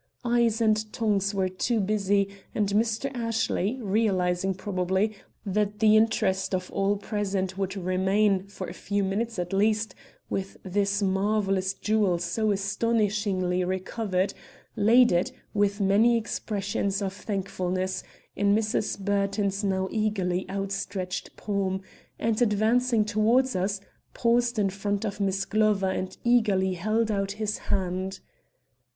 Eyes 0.25 0.61
and 0.61 0.91
tongues 0.91 1.31
were 1.31 1.47
too 1.47 1.79
busy, 1.79 2.27
and 2.55 2.69
Mr. 2.69 3.13
Ashley, 3.15 3.77
realizing, 3.83 4.55
probably, 4.55 5.15
that 5.45 5.77
the 5.77 5.95
interest 5.95 6.55
of 6.55 6.71
all 6.71 6.95
present 6.97 7.55
would 7.55 7.77
remain, 7.77 8.47
for 8.47 8.65
a 8.65 8.73
few 8.73 9.03
minutes 9.03 9.37
at 9.37 9.53
least, 9.53 9.93
with 10.27 10.57
this 10.63 11.03
marvelous 11.03 11.75
jewel 11.75 12.17
so 12.17 12.51
astonishingly 12.51 13.63
recovered, 13.63 14.33
laid 14.75 15.11
it, 15.11 15.31
with 15.53 15.79
many 15.79 16.17
expressions 16.17 17.03
of 17.03 17.13
thankfulness, 17.13 18.01
in 18.35 18.55
Mrs. 18.55 18.97
Burton's 18.97 19.63
now 19.63 19.87
eagerly 19.91 20.49
outstretched 20.49 21.35
palm, 21.37 21.79
and 22.17 22.41
advancing 22.41 23.05
toward 23.05 23.55
us, 23.55 23.79
paused 24.15 24.57
in 24.57 24.71
front 24.71 25.05
of 25.05 25.19
Miss 25.19 25.45
Glover 25.45 25.91
and 25.91 26.17
eagerly 26.23 26.73
held 26.73 27.11
out 27.11 27.33
his 27.33 27.59
hand. 27.59 28.19